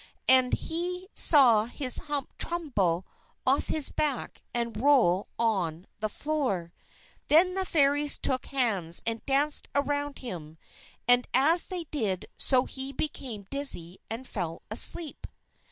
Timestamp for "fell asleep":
14.27-15.27